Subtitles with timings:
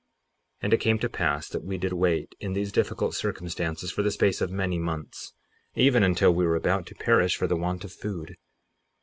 [0.63, 4.01] 58:7 And it came to pass that we did wait in these difficult circumstances for
[4.01, 5.33] the space of many months,
[5.75, 8.35] even until we were about to perish for the want of food.